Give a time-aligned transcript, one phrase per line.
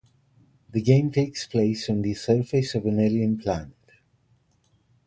[0.71, 3.75] The game takes place on the surface of an alien planet.